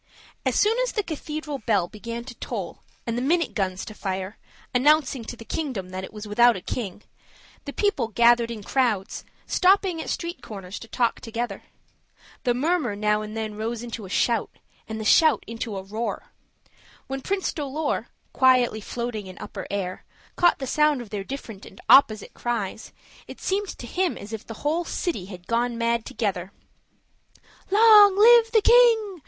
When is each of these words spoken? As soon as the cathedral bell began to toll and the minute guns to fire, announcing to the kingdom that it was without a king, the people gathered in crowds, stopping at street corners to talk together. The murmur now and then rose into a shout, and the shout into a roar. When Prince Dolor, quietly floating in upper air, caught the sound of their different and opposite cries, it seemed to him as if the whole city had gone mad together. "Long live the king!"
As 0.47 0.55
soon 0.55 0.79
as 0.79 0.93
the 0.93 1.03
cathedral 1.03 1.59
bell 1.59 1.87
began 1.87 2.23
to 2.23 2.33
toll 2.39 2.81
and 3.05 3.15
the 3.15 3.21
minute 3.21 3.53
guns 3.53 3.85
to 3.85 3.93
fire, 3.93 4.39
announcing 4.73 5.23
to 5.25 5.35
the 5.35 5.45
kingdom 5.45 5.89
that 5.89 6.03
it 6.03 6.11
was 6.11 6.27
without 6.27 6.55
a 6.57 6.61
king, 6.61 7.03
the 7.65 7.71
people 7.71 8.07
gathered 8.07 8.49
in 8.49 8.63
crowds, 8.63 9.23
stopping 9.45 10.01
at 10.01 10.09
street 10.09 10.41
corners 10.41 10.79
to 10.79 10.87
talk 10.87 11.19
together. 11.21 11.65
The 12.45 12.55
murmur 12.55 12.95
now 12.95 13.21
and 13.21 13.37
then 13.37 13.53
rose 13.53 13.83
into 13.83 14.03
a 14.03 14.09
shout, 14.09 14.49
and 14.87 14.99
the 14.99 15.05
shout 15.05 15.43
into 15.45 15.77
a 15.77 15.83
roar. 15.83 16.31
When 17.05 17.21
Prince 17.21 17.53
Dolor, 17.53 18.07
quietly 18.33 18.81
floating 18.81 19.27
in 19.27 19.37
upper 19.37 19.67
air, 19.69 20.03
caught 20.35 20.57
the 20.57 20.65
sound 20.65 21.03
of 21.03 21.11
their 21.11 21.23
different 21.23 21.63
and 21.63 21.79
opposite 21.87 22.33
cries, 22.33 22.91
it 23.27 23.39
seemed 23.39 23.67
to 23.77 23.85
him 23.85 24.17
as 24.17 24.33
if 24.33 24.47
the 24.47 24.55
whole 24.65 24.83
city 24.83 25.25
had 25.25 25.45
gone 25.45 25.77
mad 25.77 26.07
together. 26.07 26.51
"Long 27.69 28.17
live 28.17 28.51
the 28.51 28.61
king!" 28.63 29.19